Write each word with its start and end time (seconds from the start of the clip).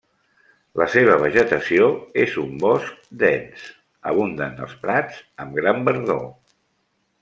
La 0.79 0.87
seva 0.93 1.17
vegetació 1.23 1.91
és 2.25 2.39
un 2.45 2.57
bosc 2.65 3.05
dens, 3.27 3.69
abunden 4.15 4.61
els 4.69 4.77
prats 4.85 5.25
amb 5.47 5.63
gran 5.63 5.91
verdor. 5.93 6.31